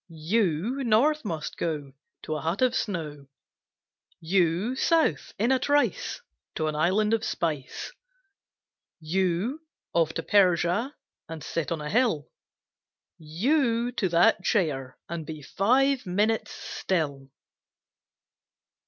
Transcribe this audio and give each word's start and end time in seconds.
You, 0.31 0.83
north 0.83 1.23
must 1.25 1.57
go 1.57 1.93
To 2.23 2.33
a 2.33 2.41
hut 2.41 2.63
of 2.63 2.73
snow; 2.73 3.27
You, 4.19 4.75
south, 4.75 5.31
in 5.37 5.51
a 5.51 5.59
trice, 5.59 6.21
To 6.55 6.65
an 6.65 6.73
island 6.75 7.13
of 7.13 7.23
spice; 7.23 7.91
You, 8.99 9.61
off 9.93 10.11
to 10.13 10.23
Persia 10.23 10.95
And 11.29 11.43
sit 11.43 11.71
on 11.71 11.81
a 11.81 11.89
hill, 11.91 12.31
You, 13.19 13.91
to 13.91 14.09
that 14.09 14.43
chair 14.43 14.97
And 15.07 15.23
be 15.23 15.43
five 15.43 16.07
minutes' 16.07 16.49
still! 16.51 17.29